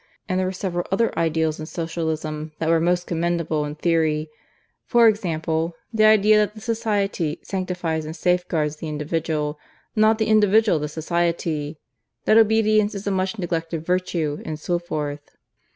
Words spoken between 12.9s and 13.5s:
is a much